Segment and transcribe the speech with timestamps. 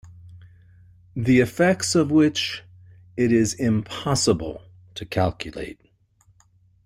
[1.15, 2.63] The effects of which
[3.15, 4.63] it is impossible
[4.95, 5.79] to calculate.